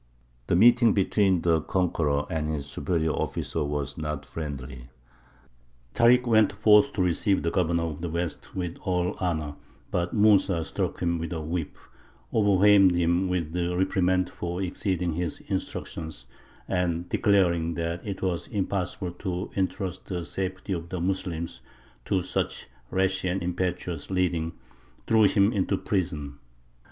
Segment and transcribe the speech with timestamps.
[0.47, 4.89] The meeting between the conqueror and his superior officer was not friendly.
[5.93, 9.57] Tārik went forth to receive the governor of the West with all honour,
[9.91, 11.77] but Mūsa struck him with a whip,
[12.33, 16.25] overwhelmed him with reprimands for exceeding his instructions,
[16.67, 21.61] and, declaring that it was impossible to entrust the safety of the Moslems
[22.05, 24.53] to such rash and impetuous leading,
[25.05, 26.39] threw him into prison.